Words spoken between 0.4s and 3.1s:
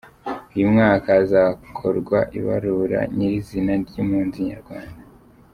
Uyu mwaka hakazakorwa ibarura